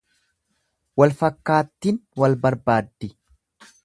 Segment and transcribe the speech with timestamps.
[1.01, 3.11] Walfakkaattin wal barbaaddi.